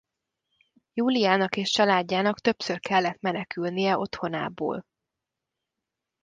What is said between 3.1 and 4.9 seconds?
menekülnie otthonából.